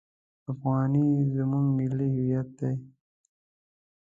[0.51, 2.71] افغانۍ زموږ ملي هویت ده!